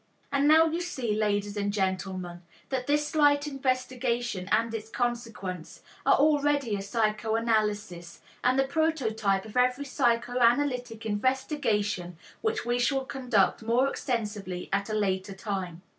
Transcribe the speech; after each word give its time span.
And 0.31 0.47
now 0.47 0.65
you 0.65 0.81
see, 0.81 1.13
ladies 1.13 1.55
and 1.55 1.71
gentlemen, 1.71 2.41
that 2.69 2.87
this 2.87 3.05
slight 3.07 3.45
investigation 3.45 4.49
and 4.51 4.73
its 4.73 4.89
consequence 4.89 5.83
are 6.07 6.15
already 6.15 6.75
a 6.75 6.81
psychoanalysis, 6.81 8.19
and 8.43 8.57
the 8.57 8.63
prototype 8.63 9.45
of 9.45 9.55
every 9.55 9.85
psychoanalytic 9.85 11.05
investigation 11.05 12.17
which 12.41 12.65
we 12.65 12.79
shall 12.79 13.05
conduct 13.05 13.61
more 13.61 13.87
extensively 13.87 14.69
at 14.73 14.89
a 14.89 14.95
later 14.95 15.33
time. 15.33 15.83